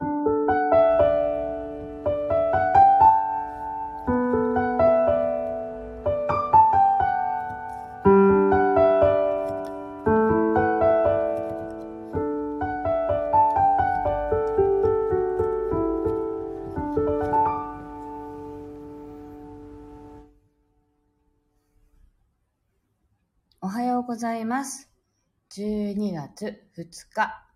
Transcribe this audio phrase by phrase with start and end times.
[0.00, 0.04] お
[23.66, 24.88] はようございます。
[25.50, 27.47] 12月2日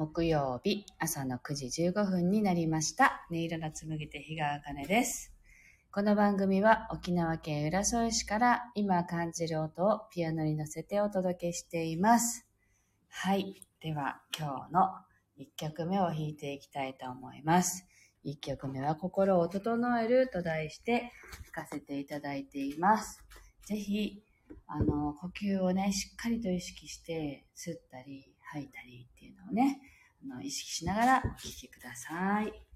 [0.00, 3.26] 木曜日朝の9時15分になりました。
[3.30, 5.30] 音色の紡ぎ手日川茜です。
[5.92, 12.46] この番組は沖縄県浦添市から今感じる音をピアノに乗せてお届けしています。
[13.10, 13.60] はい。
[13.82, 14.88] では今日の
[15.38, 17.86] 1曲目を弾いていきたいと思います。
[18.24, 21.12] 1曲目は心を整えると題して
[21.54, 23.22] 弾かせていただいています。
[23.66, 24.22] ぜひ
[24.66, 29.80] あの、呼吸をね、しっかりと意識して、吸ったり、吐いたりっていうのをね、
[30.26, 32.69] の意識しながらお聴きください。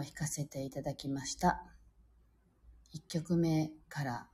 [0.00, 1.62] を弾かせていただきました。
[2.94, 4.28] 1曲目から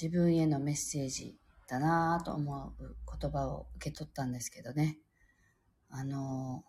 [0.00, 4.98] 自分へのメッセージだなぁと思う言葉を受け取ったんですけどね。
[5.88, 6.64] あの、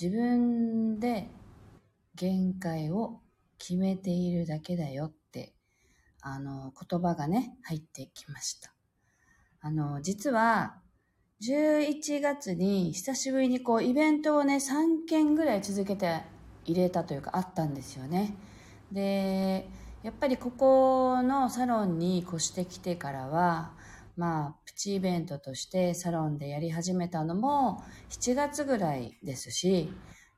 [0.00, 1.28] 自分で
[2.14, 3.20] 限界を
[3.58, 5.54] 決めているだけだよって、
[6.20, 8.72] あの、言葉がね、入ってきました。
[9.60, 10.80] あの、実は、
[11.42, 16.20] 11月に久しぶりにこうイベントをね3件ぐらい続けて
[16.70, 18.34] 入れたというかあったんですよね。
[18.92, 19.68] で
[20.02, 23.72] やっぱりここのサロンに越してきてからは
[24.16, 29.92] まあプチイベントとしてサロンでやり始めたのも7月ぐらいですし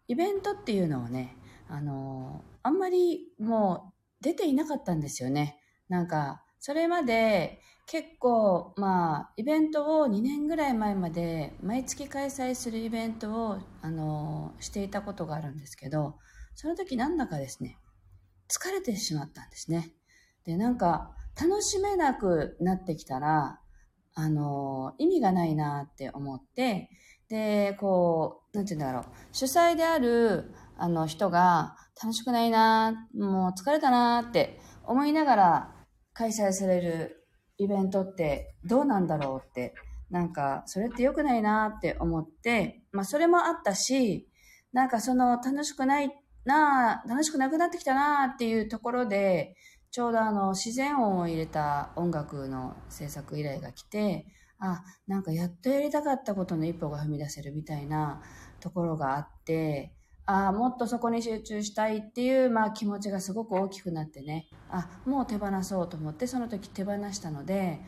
[0.09, 1.37] イベントっていうのをね
[1.69, 5.59] あのあんまりもう出ていなかったんですよね。
[5.89, 7.61] なんかそれまで
[7.93, 16.15] 結構まあイベントを2年ぐらい前まで毎月開催するイベントをあのしていたことがあるんですけど
[16.55, 17.77] その時なんだかですね
[18.49, 19.93] 疲れてしまったんですね。
[20.47, 23.61] でなんか楽しめなくなってきたら
[24.15, 26.91] あの、意味がないなって思って、
[27.29, 35.75] で、こう、なんて言うんだろう、主催である、あの人が楽しくないなもう疲れたなって思いながら
[36.13, 37.22] 開催される
[37.63, 39.75] イベントってどうなんだろうって、
[40.11, 44.29] なんかそれって良くないなって思って、まあそれもあったし、
[44.73, 46.11] なんかその楽しくない
[46.45, 49.55] な楽しくなくなってきたなっていうところで、
[49.91, 54.27] ちょうどあの自然音を入れた音楽の制作依頼が来て、
[54.59, 58.23] あ、なんかやっとやりたかったことの一歩が踏み出せるみたいな
[58.61, 59.93] ところがあって、
[60.25, 67.81] あもっとそこに集中したいっていう、まあ、気持ちがすごく大きくなってねあもう手放そうと思ってその時手放したので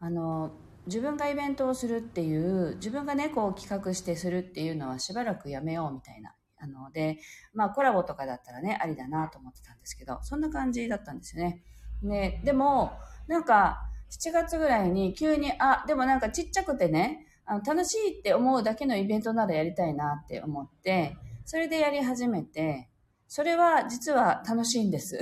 [0.00, 0.52] あの
[0.86, 7.18] 自分がイベントをするっていう自分が猫を企画してするっていうのはしばらくやめようみたいなあので、
[7.52, 11.62] まあ、コラボとかだったらねありだなと思ってたんですけどそんな感じだったんですよね。
[12.02, 12.92] ねでも
[13.28, 22.88] なんか7月ぐらいに急にあでもなんかちっちゃくてねあの楽しいって思うだけのイベントならやりたいなって思ってそれでやり始めて、
[23.28, 25.18] それは実は楽しいんです。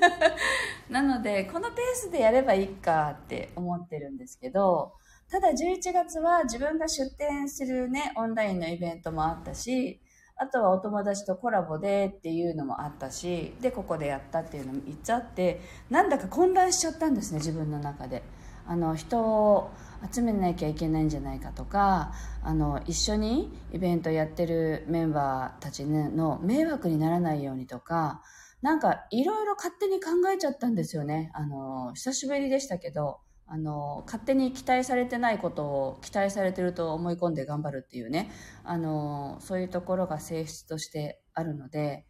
[0.90, 4.94] なので、このペースでやればいいかって思ってるんですけど、
[5.30, 10.00] ただ11月は自分が出店するね、オンラインのイベントもあったし、
[10.36, 15.60] あとはお友達とコラボでっていうのもあったし、で、ここでやったっていうのも言っちゃって、
[15.90, 18.22] なんだか混乱しちゃったんですね、自分の中で。
[18.66, 19.70] あの、人を
[20.12, 22.12] 集めなきゃいけないんじゃないかとか
[22.42, 28.22] あの一緒にイベントやってるメンバーたちの迷惑にならないようにとか
[28.62, 31.30] なんかいろいろ勝手に考えちゃったんですよね。
[31.32, 38.30] あの久しぶりでしたけどあの勝手に期待されてないことを期待されてると思い込んで頑張るっていうね。
[38.64, 42.04] あのそういうところが性質としてあるので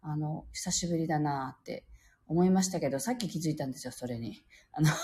[0.00, 1.84] あの久しぶりだなって
[2.28, 4.42] 思いましたけどさっき気づいたんですよそれに
[4.72, 4.94] あの 弾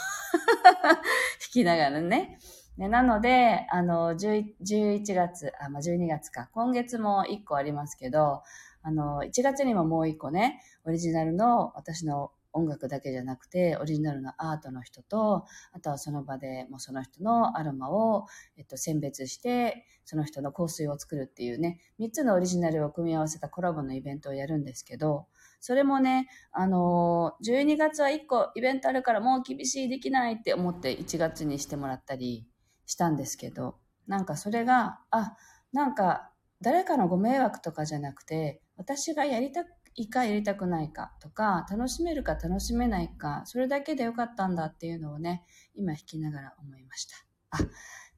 [1.52, 2.38] きながらね。
[2.76, 6.48] ねなので、あの、11月、あ、まあ、12月か。
[6.52, 8.42] 今月も1個ありますけど、
[8.82, 25.26] あの、1月にももう1個ね、オリジナルの私の音楽だけじゃなくて、オリジナルのアートの人と、あとはその場でもうその人のアロマを、えっと、選別して、その人の香水を作るっていうね、3つのオリジナルを組み合わせたコラボのイベントをやるんですけど、
[25.64, 32.46] それもね、あのー、12月は1個イベントあるからもう厳しい、できないって思って1月にしてもらったり
[32.84, 33.76] したんですけど、
[34.06, 35.38] なんかそれが、あ、
[35.72, 36.30] なんか
[36.60, 39.64] 誰かのご迷惑とかじゃなくて、私がやりた
[39.94, 47.16] いかやりたくないかとか、楽しめるか楽しめないか、それだけでよかったんだっていうのをね、今弾きながら思いました。
[47.52, 47.58] あ、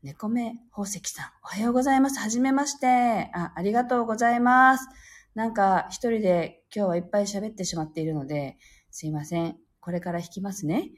[0.02, 2.18] 猫目宝石さん、おはようございます。
[2.18, 3.30] はじめまして。
[3.34, 4.88] あ、ありがとうございます。
[5.36, 8.56] なんか一人で今日はいっぱい喋ってしまっているので、
[8.90, 9.58] すいません。
[9.80, 10.92] これから弾きますね。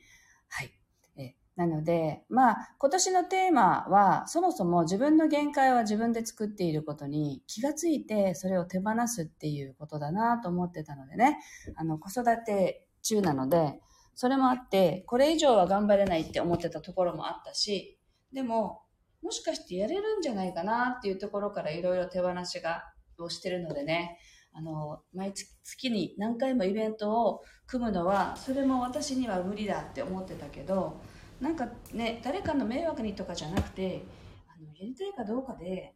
[0.49, 0.73] はい。
[1.17, 11.41] えなので、まあ、今年のテーマは、そもそも自分の限界は自分で作っていることに気がついて、それを手放すっていうことだなと思ってたのでね、
[11.75, 13.81] あの、子育て中なので、
[14.15, 17.99] それもあって、これ以上は頑張れないって思ってたところもあったし、
[18.33, 18.83] でも、
[19.21, 22.85] もしかしてやれるんじゃないかなっていうところからいろいろ手放しが
[23.25, 24.19] をしてるのでね、
[24.53, 31.01] あの、毎月に何回もイベントを組むのは、それも私には無理だって思ってたけど、
[31.41, 34.03] なんかね、誰かの迷惑にとかじゃなくて、
[34.49, 35.95] あのやりたいかどうかで、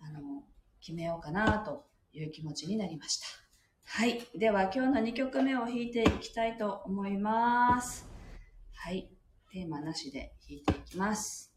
[0.00, 0.42] あの、
[0.80, 3.26] 決めようかなという気持ちになりました。
[3.84, 4.20] はい。
[4.34, 8.08] では、今日の2曲目を弾いていきたいと思います。
[8.72, 9.10] はい。
[9.52, 11.49] テーマなしで弾いていきます。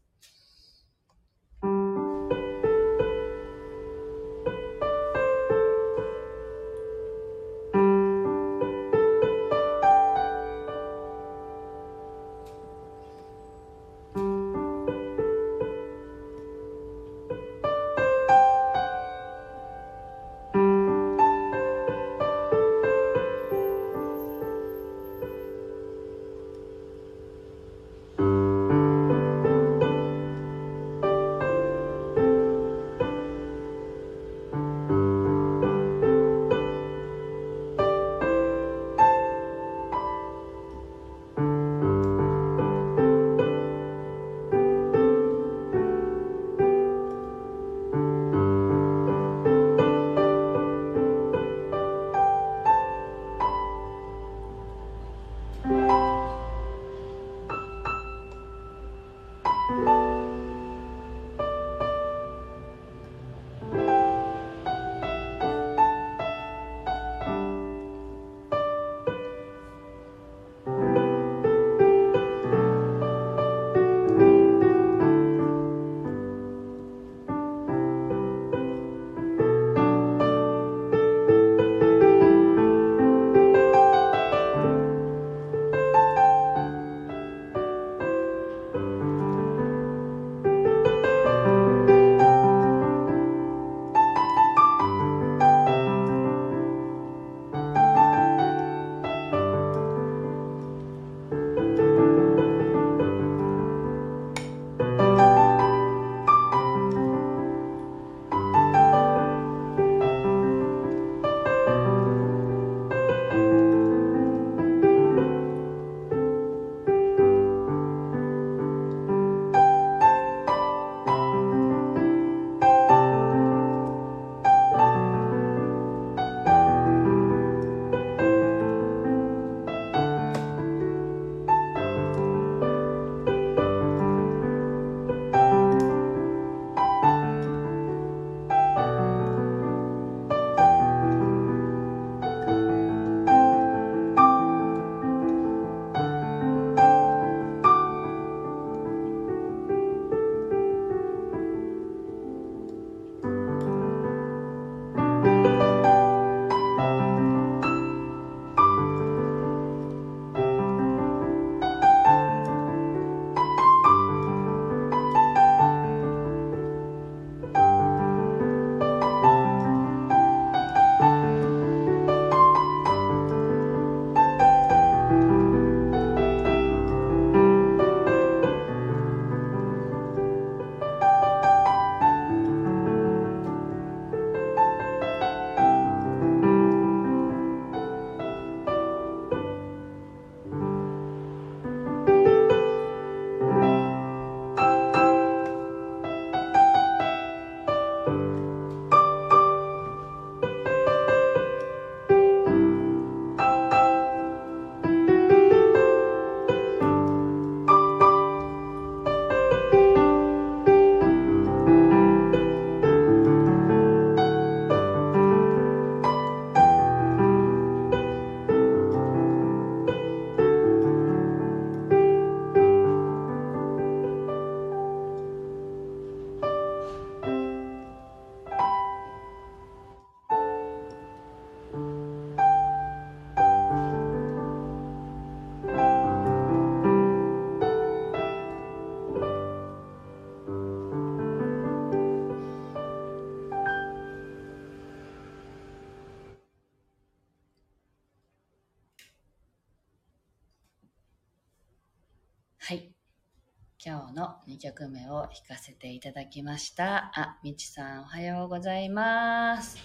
[253.94, 257.12] 今日の2曲目を弾かせていただきました。
[257.14, 259.78] あ、みちさんおはようございます。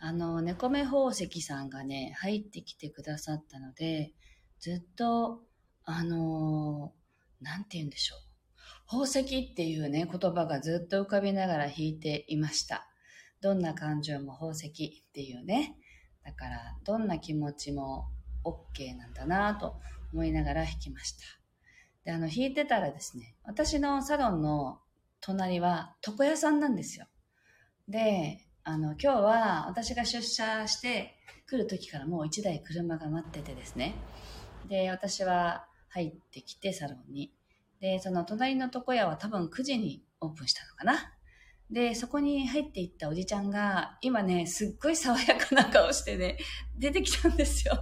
[0.00, 4.12] あの、猫目宝石さんがね、入ってきてくださったので、
[4.60, 5.40] ずっと、
[5.84, 6.92] あの
[7.40, 8.18] なんて言うんでしょう。
[8.86, 12.86] 宝石っていうね、言葉がずっと浮かびながら弾いていました。
[13.40, 15.74] どんな感情も宝石っていうね。
[16.22, 18.10] だから、どんな気持ちも
[18.44, 19.80] OK なんだなと
[20.12, 21.37] 思いながら弾きました。
[22.08, 24.80] で、あの、弾いてたらですね、私のサロンの
[25.20, 27.06] 隣は床屋さんなんですよ。
[27.86, 33.94] で、あの、今日は私が出社して来る時からもう1台車が待っててですね。
[34.70, 37.30] で、私は入ってきてサロンに。
[37.78, 41.12] で、その隣の床屋は多分9時にオープンしたのかな。
[41.70, 46.38] で、そこに入っていったおじちゃんが、今ね、すっごい爽やかな顔してね、
[46.78, 47.78] 出てきたんですよ。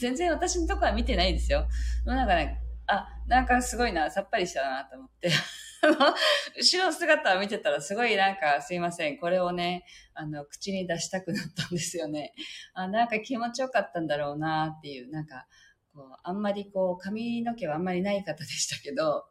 [0.00, 1.68] 全然私のとこは見てないですよ。
[2.06, 2.58] なんかね、
[2.90, 5.30] あ、なんかすごいな、さっぱりしたなと思って。
[6.58, 9.18] 後ろ姿を見てたらすごいなんかすいません。
[9.18, 12.34] これをね、あの、口に出したくなったんですよね。
[12.74, 15.46] あなんか気持ちよかったんだろうなっていう、なんか、
[15.94, 19.24] こう、あんまりこう、髪の毛はあんまりない方でしたけど、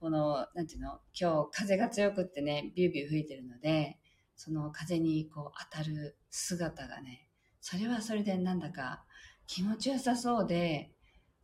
[0.00, 3.98] この、なんていうの、今日風が強くってね、ビュービュー吹いてるので、
[4.36, 7.28] その風にこう当たる姿がね、
[7.60, 9.04] それはそれでなんだか
[9.46, 10.91] 気持ちよさそうで、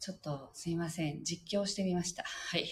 [0.00, 1.24] ちょっとすいません。
[1.24, 2.22] 実況してみました。
[2.22, 2.66] はい。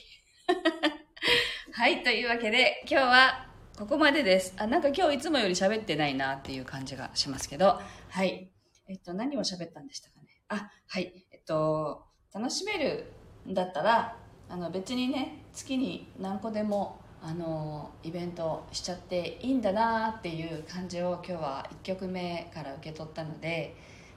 [1.73, 2.04] はい。
[2.04, 4.54] というわけで、今日はここまでです。
[4.56, 7.80] あ、なんか今日いつもより喋ってないなっていう感じがしますけど、
[8.11, 8.50] はい。
[8.88, 10.28] えっと、何を喋ったんでしたかね。
[10.49, 11.26] あ、はい。
[11.33, 13.12] えっと、楽しめる
[13.47, 14.16] んだったら、
[14.49, 23.75] あの別にね、月に何個でもあのイベントしちゃっていいんだなっていう感じを今日は1曲目から受け取ったので、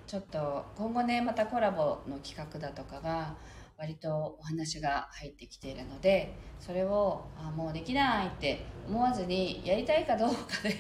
[0.10, 3.36] ちょっと今後ねまたコラボの企画だとかが
[3.78, 10.72] 割とお話が入ってきているのでそれをあもうできないって思わずにやりたいかどうかで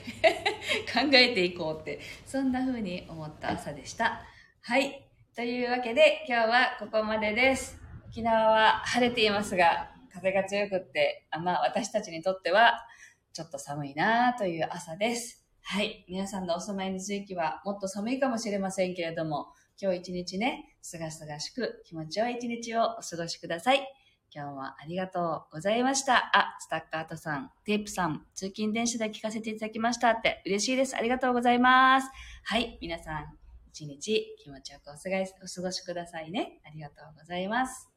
[0.92, 4.24] 考えていこうってそんな風に思った朝でした。
[4.62, 5.08] はい。
[5.36, 7.80] というわけで今日はここまでです。
[8.08, 12.84] 沖縄は晴れていますが風が強くってあまあ私たちにとっては
[13.32, 15.39] ちょっと寒いなという朝です。
[15.72, 16.04] はい。
[16.08, 19.50] 皆さんのお住まいの地域はもっと寒いかもしれませんけれども、
[19.80, 23.88] 今日一日ね、すがすがしく気持ちよい一日をお過ごしください。
[24.34, 26.32] 今日はありがとうございました。
[26.36, 30.96] あ、スタッカートさん、テープさん、通勤電車で聞かせていただきましたって嬉しいです。
[30.96, 32.10] ありがとうございます。
[32.46, 32.80] はい。
[32.82, 36.62] 皆さん、一日気持ちよくお過ごしくださいね。
[36.66, 37.89] ありがとうございます。